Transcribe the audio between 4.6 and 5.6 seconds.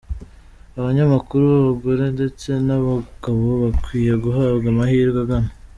amahirwe angana.